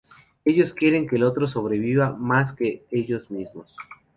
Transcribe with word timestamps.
Ellos 0.45 0.73
quieren 0.73 1.07
que 1.07 1.17
el 1.17 1.21
otro 1.21 1.45
sobreviva 1.45 2.11
más 2.11 2.53
que 2.53 2.81
ellos 2.89 3.29
mismos". 3.29 3.77